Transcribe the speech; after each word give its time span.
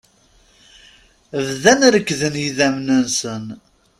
Bdan 1.49 1.81
rekkden 1.93 2.33
yidamen-nsen. 2.43 3.45